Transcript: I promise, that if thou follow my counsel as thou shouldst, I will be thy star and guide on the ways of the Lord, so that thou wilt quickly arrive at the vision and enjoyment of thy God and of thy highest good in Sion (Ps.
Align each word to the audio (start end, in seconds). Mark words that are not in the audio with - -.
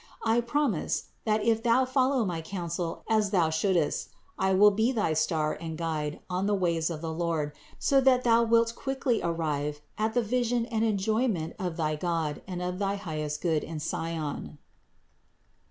I 0.25 0.41
promise, 0.41 1.09
that 1.25 1.43
if 1.43 1.61
thou 1.61 1.85
follow 1.85 2.25
my 2.25 2.41
counsel 2.41 3.03
as 3.07 3.29
thou 3.29 3.51
shouldst, 3.51 4.09
I 4.35 4.51
will 4.51 4.71
be 4.71 4.91
thy 4.91 5.13
star 5.13 5.53
and 5.53 5.77
guide 5.77 6.21
on 6.27 6.47
the 6.47 6.55
ways 6.55 6.89
of 6.89 7.01
the 7.01 7.13
Lord, 7.13 7.51
so 7.77 8.01
that 8.01 8.23
thou 8.23 8.41
wilt 8.41 8.73
quickly 8.73 9.21
arrive 9.21 9.79
at 9.99 10.15
the 10.15 10.23
vision 10.23 10.65
and 10.65 10.83
enjoyment 10.83 11.53
of 11.59 11.77
thy 11.77 11.95
God 11.97 12.41
and 12.47 12.63
of 12.63 12.79
thy 12.79 12.95
highest 12.95 13.41
good 13.41 13.63
in 13.63 13.77
Sion 13.77 14.57
(Ps. 14.57 14.57